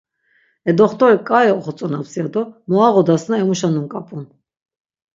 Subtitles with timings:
[0.69, 4.23] E doxt̆orik k̆ai oxotzonaps ya do mu ağodasna emuşa nunk̆ap̆un.